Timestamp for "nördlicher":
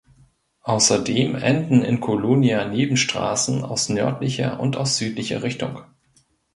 3.89-4.59